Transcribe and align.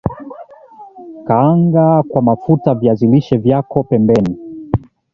kaanga 1.27 2.03
kwa 2.03 2.21
mafuta 2.21 2.75
viazi 2.75 3.07
lishe 3.07 3.37
vyako 3.37 3.83
pembeni 3.83 4.37